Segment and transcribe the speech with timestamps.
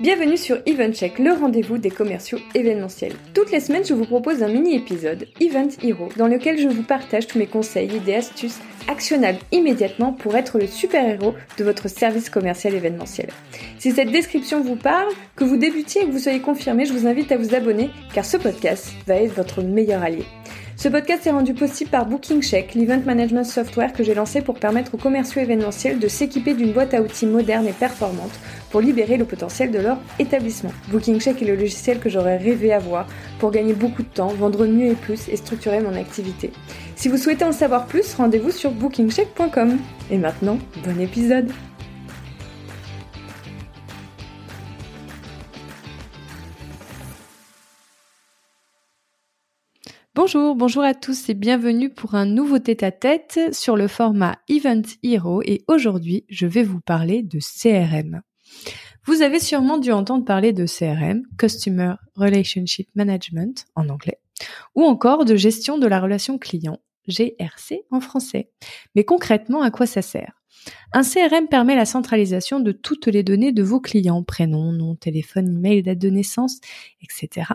[0.00, 3.12] Bienvenue sur EventCheck, le rendez-vous des commerciaux événementiels.
[3.34, 7.26] Toutes les semaines, je vous propose un mini-épisode, Event Hero, dans lequel je vous partage
[7.26, 12.72] tous mes conseils, idées, astuces actionnables immédiatement pour être le super-héros de votre service commercial
[12.72, 13.28] événementiel.
[13.78, 17.06] Si cette description vous parle, que vous débutiez et que vous soyez confirmé, je vous
[17.06, 20.24] invite à vous abonner car ce podcast va être votre meilleur allié.
[20.76, 24.94] Ce podcast est rendu possible par BookingCheck, l'event management software que j'ai lancé pour permettre
[24.94, 28.32] aux commerciaux événementiels de s'équiper d'une boîte à outils moderne et performante
[28.70, 30.72] pour libérer le potentiel de leur établissement.
[30.88, 33.06] BookingCheck est le logiciel que j'aurais rêvé avoir
[33.38, 36.52] pour gagner beaucoup de temps, vendre mieux et plus et structurer mon activité.
[36.96, 39.78] Si vous souhaitez en savoir plus, rendez-vous sur bookingcheck.com.
[40.10, 41.50] Et maintenant, bon épisode
[50.16, 55.40] Bonjour, bonjour à tous et bienvenue pour un nouveau tête-à-tête sur le format Event Hero
[55.42, 58.20] et aujourd'hui je vais vous parler de CRM.
[59.06, 64.20] Vous avez sûrement dû entendre parler de CRM, Customer Relationship Management en anglais,
[64.74, 68.50] ou encore de gestion de la relation client, GRC en français.
[68.94, 70.40] Mais concrètement, à quoi ça sert?
[70.92, 75.48] Un CRM permet la centralisation de toutes les données de vos clients, prénom, nom, téléphone,
[75.48, 76.60] email, date de naissance,
[77.02, 77.52] etc.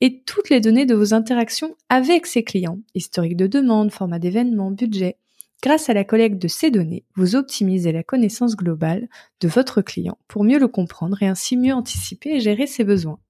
[0.00, 4.70] Et toutes les données de vos interactions avec ces clients, historique de demande, format d'événement,
[4.70, 5.16] budget.
[5.62, 9.08] Grâce à la collecte de ces données, vous optimisez la connaissance globale
[9.40, 13.20] de votre client pour mieux le comprendre et ainsi mieux anticiper et gérer ses besoins.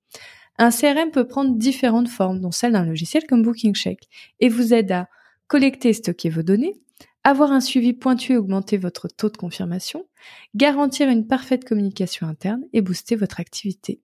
[0.59, 4.09] Un CRM peut prendre différentes formes, dont celle d'un logiciel comme BookingCheck,
[4.41, 5.09] et vous aide à
[5.47, 6.81] collecter et stocker vos données,
[7.23, 10.07] avoir un suivi pointu et augmenter votre taux de confirmation,
[10.55, 14.01] garantir une parfaite communication interne et booster votre activité.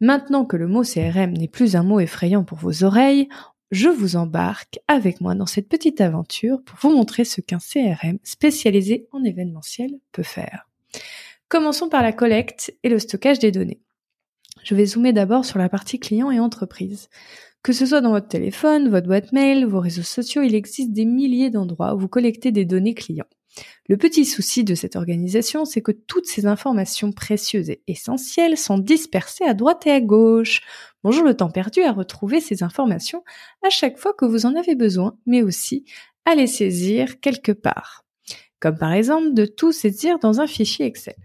[0.00, 3.28] Maintenant que le mot CRM n'est plus un mot effrayant pour vos oreilles,
[3.70, 8.18] je vous embarque avec moi dans cette petite aventure pour vous montrer ce qu'un CRM
[8.22, 10.68] spécialisé en événementiel peut faire.
[11.48, 13.80] Commençons par la collecte et le stockage des données.
[14.64, 17.08] Je vais zoomer d'abord sur la partie client et entreprise.
[17.62, 21.04] Que ce soit dans votre téléphone, votre boîte mail, vos réseaux sociaux, il existe des
[21.04, 23.26] milliers d'endroits où vous collectez des données clients.
[23.88, 28.78] Le petit souci de cette organisation, c'est que toutes ces informations précieuses et essentielles sont
[28.78, 30.60] dispersées à droite et à gauche.
[31.02, 33.24] Bonjour le temps perdu à retrouver ces informations
[33.64, 35.84] à chaque fois que vous en avez besoin, mais aussi
[36.24, 38.04] à les saisir quelque part.
[38.60, 41.16] Comme par exemple de tout saisir dans un fichier Excel.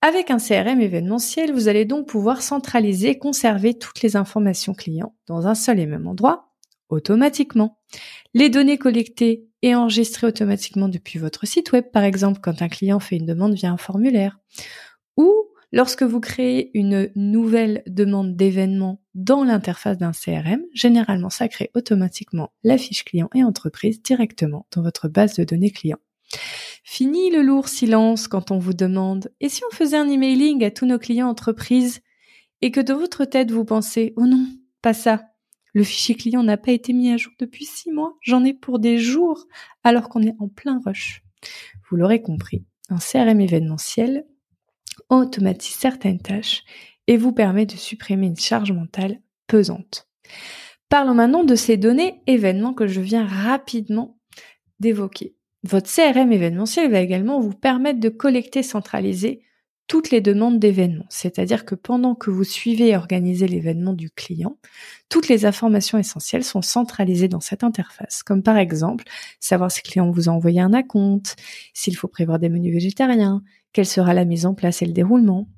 [0.00, 5.14] Avec un CRM événementiel, vous allez donc pouvoir centraliser et conserver toutes les informations clients
[5.26, 6.52] dans un seul et même endroit,
[6.88, 7.78] automatiquement.
[8.32, 13.00] Les données collectées et enregistrées automatiquement depuis votre site web, par exemple, quand un client
[13.00, 14.38] fait une demande via un formulaire.
[15.16, 15.32] Ou
[15.72, 22.52] lorsque vous créez une nouvelle demande d'événement dans l'interface d'un CRM, généralement ça crée automatiquement
[22.62, 25.98] la fiche client et entreprise directement dans votre base de données clients.
[26.84, 30.70] Fini le lourd silence quand on vous demande et si on faisait un emailing à
[30.70, 32.00] tous nos clients entreprises?
[32.60, 34.46] Et que de votre tête vous pensez oh non,
[34.82, 35.22] pas ça.
[35.74, 38.78] Le fichier client n'a pas été mis à jour depuis six mois, j'en ai pour
[38.78, 39.46] des jours
[39.84, 41.22] alors qu'on est en plein rush.
[41.88, 44.24] Vous l'aurez compris, un CRM événementiel
[45.10, 46.64] automatise certaines tâches
[47.06, 50.08] et vous permet de supprimer une charge mentale pesante.
[50.88, 54.18] Parlons maintenant de ces données événements que je viens rapidement
[54.80, 55.34] d'évoquer.
[55.64, 59.42] Votre CRM événementiel va également vous permettre de collecter, centraliser
[59.88, 61.06] toutes les demandes d'événements.
[61.08, 64.58] C'est-à-dire que pendant que vous suivez et organisez l'événement du client,
[65.08, 68.22] toutes les informations essentielles sont centralisées dans cette interface.
[68.22, 69.04] Comme par exemple,
[69.40, 71.36] savoir si le client vous a envoyé un acompte,
[71.72, 75.48] s'il faut prévoir des menus végétariens, quelle sera la mise en place et le déroulement.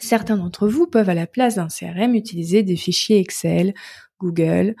[0.00, 3.74] Certains d'entre vous peuvent à la place d'un CRM utiliser des fichiers Excel,
[4.20, 4.76] Google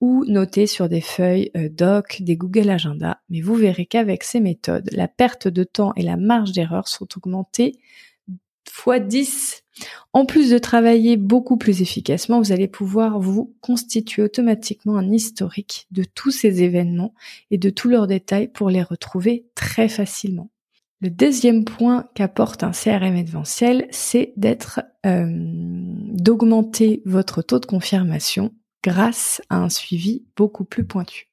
[0.00, 4.38] ou noter sur des feuilles euh, doc, des Google Agenda, mais vous verrez qu'avec ces
[4.38, 7.80] méthodes, la perte de temps et la marge d'erreur sont augmentées
[8.70, 9.62] fois 10.
[10.12, 15.86] En plus de travailler beaucoup plus efficacement, vous allez pouvoir vous constituer automatiquement un historique
[15.90, 17.14] de tous ces événements
[17.50, 20.50] et de tous leurs détails pour les retrouver très facilement.
[21.00, 28.52] Le deuxième point qu'apporte un CRM événementiel, c'est d'être euh, d'augmenter votre taux de confirmation
[28.82, 31.28] grâce à un suivi beaucoup plus pointu.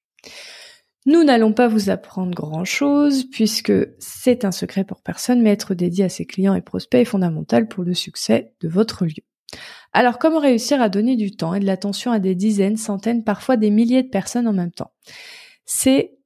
[1.05, 6.05] Nous n'allons pas vous apprendre grand-chose puisque c'est un secret pour personne, mais être dédié
[6.05, 9.23] à ses clients et prospects est fondamental pour le succès de votre lieu.
[9.93, 13.55] Alors comment réussir à donner du temps et de l'attention à des dizaines, centaines, parfois
[13.55, 14.91] des milliers de personnes en même temps?
[15.65, 16.17] C'est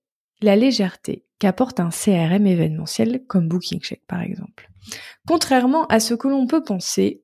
[0.42, 4.70] la légèreté qu'apporte un CRM événementiel comme BookingCheck par exemple.
[5.28, 7.24] Contrairement à ce que l'on peut penser,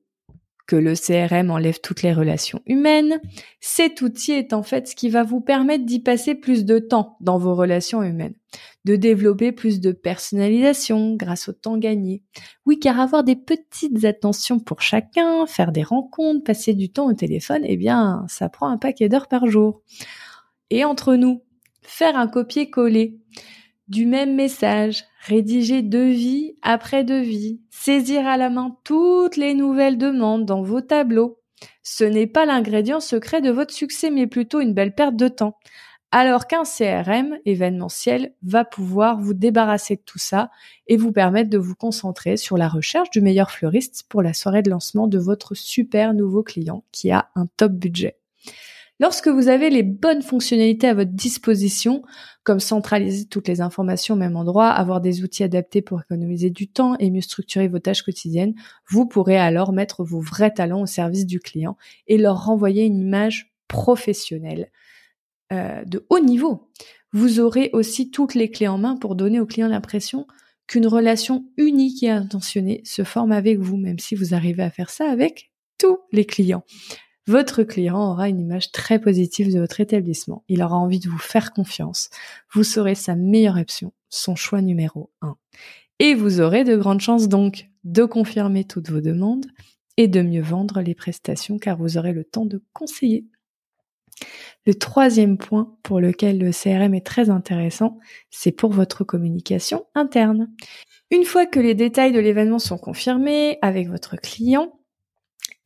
[0.66, 3.20] que le CRM enlève toutes les relations humaines.
[3.60, 7.16] Cet outil est en fait ce qui va vous permettre d'y passer plus de temps
[7.20, 8.34] dans vos relations humaines,
[8.84, 12.22] de développer plus de personnalisation grâce au temps gagné.
[12.66, 17.14] Oui, car avoir des petites attentions pour chacun, faire des rencontres, passer du temps au
[17.14, 19.82] téléphone, eh bien, ça prend un paquet d'heures par jour.
[20.70, 21.42] Et entre nous,
[21.82, 23.20] faire un copier-coller
[23.88, 30.44] du même message, rédiger devis après devis, saisir à la main toutes les nouvelles demandes
[30.44, 31.40] dans vos tableaux.
[31.82, 35.58] Ce n'est pas l'ingrédient secret de votre succès, mais plutôt une belle perte de temps.
[36.12, 40.50] Alors qu'un CRM événementiel va pouvoir vous débarrasser de tout ça
[40.86, 44.62] et vous permettre de vous concentrer sur la recherche du meilleur fleuriste pour la soirée
[44.62, 48.16] de lancement de votre super nouveau client qui a un top budget.
[48.98, 52.02] Lorsque vous avez les bonnes fonctionnalités à votre disposition,
[52.44, 56.68] comme centraliser toutes les informations au même endroit, avoir des outils adaptés pour économiser du
[56.68, 58.54] temps et mieux structurer vos tâches quotidiennes,
[58.88, 61.76] vous pourrez alors mettre vos vrais talents au service du client
[62.06, 64.70] et leur renvoyer une image professionnelle
[65.52, 66.70] euh, de haut niveau.
[67.12, 70.26] Vous aurez aussi toutes les clés en main pour donner au client l'impression
[70.66, 74.90] qu'une relation unique et intentionnée se forme avec vous, même si vous arrivez à faire
[74.90, 76.64] ça avec tous les clients
[77.26, 80.44] votre client aura une image très positive de votre établissement.
[80.48, 82.10] Il aura envie de vous faire confiance.
[82.52, 85.36] Vous serez sa meilleure option, son choix numéro un.
[85.98, 89.46] Et vous aurez de grandes chances donc de confirmer toutes vos demandes
[89.96, 93.26] et de mieux vendre les prestations car vous aurez le temps de conseiller.
[94.66, 97.98] Le troisième point pour lequel le CRM est très intéressant,
[98.30, 100.50] c'est pour votre communication interne.
[101.10, 104.80] Une fois que les détails de l'événement sont confirmés avec votre client,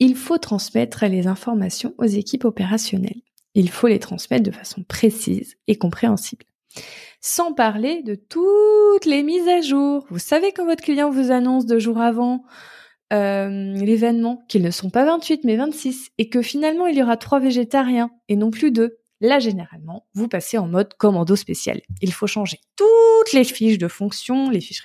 [0.00, 3.20] il faut transmettre les informations aux équipes opérationnelles.
[3.54, 6.46] Il faut les transmettre de façon précise et compréhensible.
[7.20, 10.06] Sans parler de toutes les mises à jour.
[10.08, 12.44] Vous savez quand votre client vous annonce deux jours avant
[13.12, 17.16] euh, l'événement qu'ils ne sont pas 28 mais 26 et que finalement il y aura
[17.16, 18.98] trois végétariens et non plus deux.
[19.20, 21.82] Là, généralement, vous passez en mode commando spécial.
[22.00, 24.82] Il faut changer toutes les fiches de fonction, les fiches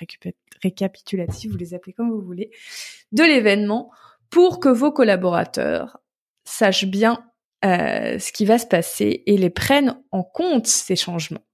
[0.62, 2.52] récapitulatives, vous les appelez comme vous voulez,
[3.14, 3.92] de l'événement
[4.30, 6.00] pour que vos collaborateurs
[6.44, 7.26] sachent bien
[7.64, 11.46] euh, ce qui va se passer et les prennent en compte ces changements.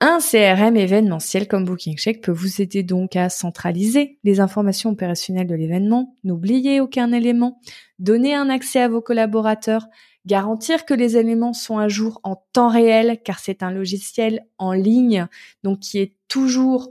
[0.00, 5.54] Un CRM événementiel comme BookingCheck peut vous aider donc à centraliser les informations opérationnelles de
[5.54, 7.60] l'événement, n'oublier aucun élément,
[7.98, 9.86] donner un accès à vos collaborateurs,
[10.26, 14.72] garantir que les éléments sont à jour en temps réel car c'est un logiciel en
[14.72, 15.26] ligne
[15.62, 16.90] donc qui est toujours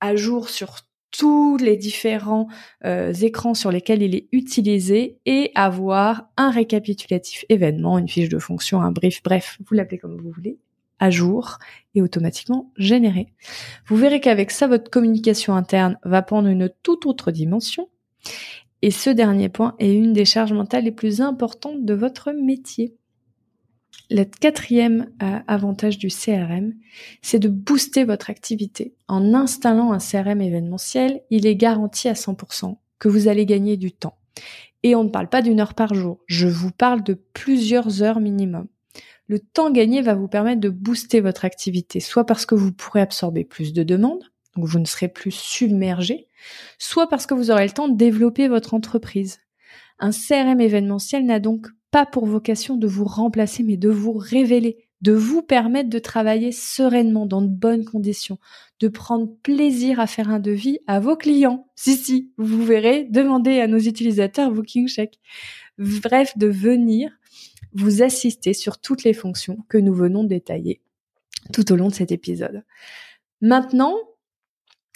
[0.00, 0.76] à jour sur
[1.10, 2.48] tous les différents
[2.84, 8.38] euh, écrans sur lesquels il est utilisé et avoir un récapitulatif événement, une fiche de
[8.38, 10.58] fonction, un brief, bref, vous l'appelez comme vous voulez,
[10.98, 11.58] à jour
[11.94, 13.32] et automatiquement généré.
[13.86, 17.88] Vous verrez qu'avec ça, votre communication interne va prendre une toute autre dimension.
[18.82, 22.97] Et ce dernier point est une des charges mentales les plus importantes de votre métier.
[24.10, 26.72] Le quatrième euh, avantage du CRM,
[27.20, 28.94] c'est de booster votre activité.
[29.06, 33.92] En installant un CRM événementiel, il est garanti à 100% que vous allez gagner du
[33.92, 34.16] temps.
[34.82, 38.20] Et on ne parle pas d'une heure par jour, je vous parle de plusieurs heures
[38.20, 38.68] minimum.
[39.26, 43.02] Le temps gagné va vous permettre de booster votre activité, soit parce que vous pourrez
[43.02, 44.24] absorber plus de demandes,
[44.56, 46.28] donc vous ne serez plus submergé,
[46.78, 49.40] soit parce que vous aurez le temps de développer votre entreprise.
[49.98, 54.88] Un CRM événementiel n'a donc pas pour vocation de vous remplacer, mais de vous révéler,
[55.00, 58.38] de vous permettre de travailler sereinement dans de bonnes conditions,
[58.80, 61.68] de prendre plaisir à faire un devis à vos clients.
[61.76, 65.18] Si, si, vous verrez, demandez à nos utilisateurs Booking Check.
[65.78, 67.10] Bref, de venir
[67.72, 70.80] vous assister sur toutes les fonctions que nous venons de détailler
[71.52, 72.64] tout au long de cet épisode.
[73.40, 73.94] Maintenant,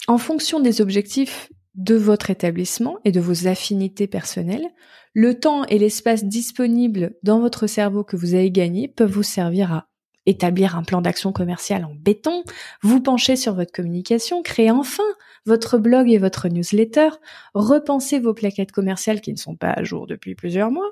[0.07, 4.67] en fonction des objectifs de votre établissement et de vos affinités personnelles,
[5.13, 9.71] le temps et l'espace disponibles dans votre cerveau que vous avez gagné peuvent vous servir
[9.71, 9.87] à
[10.25, 12.43] établir un plan d'action commercial en béton,
[12.81, 15.03] vous pencher sur votre communication, créer enfin
[15.45, 17.09] votre blog et votre newsletter,
[17.53, 20.89] repenser vos plaquettes commerciales qui ne sont pas à jour depuis plusieurs mois,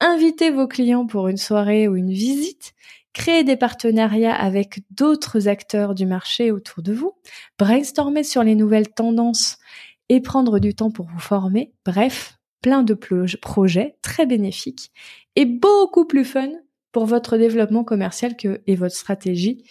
[0.00, 2.74] inviter vos clients pour une soirée ou une visite,
[3.12, 7.14] créer des partenariats avec d'autres acteurs du marché autour de vous,
[7.58, 9.58] brainstormer sur les nouvelles tendances
[10.08, 14.90] et prendre du temps pour vous former, bref, plein de projets très bénéfiques
[15.36, 16.50] et beaucoup plus fun
[16.92, 19.64] pour votre développement commercial que, et votre stratégie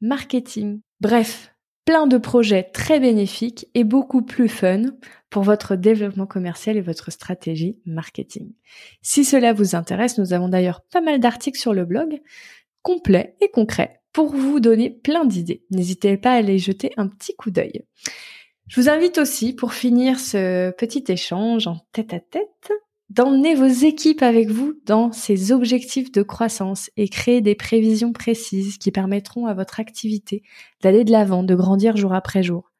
[0.00, 0.80] marketing.
[1.00, 1.54] Bref,
[1.84, 4.82] plein de projets très bénéfiques et beaucoup plus fun
[5.28, 8.52] pour votre développement commercial et votre stratégie marketing.
[9.02, 12.20] Si cela vous intéresse, nous avons d'ailleurs pas mal d'articles sur le blog,
[12.82, 15.64] complets et concrets, pour vous donner plein d'idées.
[15.70, 17.84] N'hésitez pas à aller jeter un petit coup d'œil.
[18.70, 22.70] Je vous invite aussi, pour finir ce petit échange en tête à tête,
[23.08, 28.78] d'emmener vos équipes avec vous dans ces objectifs de croissance et créer des prévisions précises
[28.78, 30.44] qui permettront à votre activité
[30.82, 32.70] d'aller de l'avant, de grandir jour après jour.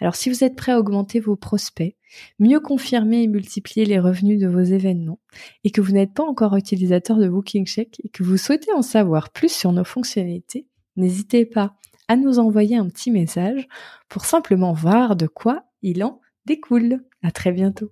[0.00, 1.94] Alors si vous êtes prêt à augmenter vos prospects,
[2.40, 5.20] mieux confirmer et multiplier les revenus de vos événements,
[5.62, 8.82] et que vous n'êtes pas encore utilisateur de Booking Check et que vous souhaitez en
[8.82, 11.76] savoir plus sur nos fonctionnalités, n'hésitez pas
[12.08, 13.68] à nous envoyer un petit message
[14.08, 17.04] pour simplement voir de quoi il en découle.
[17.22, 17.90] À très bientôt.